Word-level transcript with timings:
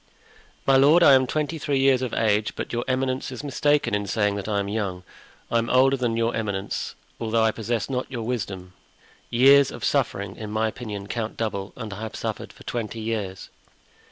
"My 0.65 0.77
lord, 0.77 1.03
I 1.03 1.13
am 1.13 1.27
twenty 1.27 1.59
three 1.59 1.77
years 1.77 2.01
of 2.01 2.11
age; 2.15 2.55
but 2.55 2.73
your 2.73 2.83
eminence 2.87 3.31
is 3.31 3.43
mistaken 3.43 3.93
in 3.93 4.07
saying 4.07 4.33
that 4.37 4.47
I 4.47 4.59
am 4.59 4.67
young. 4.67 5.03
I 5.51 5.59
am 5.59 5.69
older 5.69 5.95
than 5.95 6.17
your 6.17 6.35
eminence, 6.35 6.95
although 7.19 7.43
I 7.43 7.51
possess 7.51 7.87
not 7.87 8.09
your 8.09 8.23
wisdom. 8.23 8.73
Years 9.29 9.69
of 9.69 9.83
suffering, 9.85 10.37
in 10.37 10.49
my 10.49 10.67
opinion, 10.67 11.05
count 11.05 11.37
double, 11.37 11.71
and 11.75 11.93
I 11.93 12.01
have 12.01 12.15
suffered 12.15 12.51
for 12.51 12.63
twenty 12.63 12.99
years." 12.99 13.51